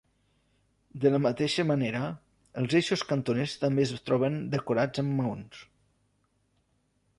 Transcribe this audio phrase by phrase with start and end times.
[1.03, 2.01] De la mateixa manera,
[2.63, 5.63] els eixos cantoners també es troben decorats amb maons.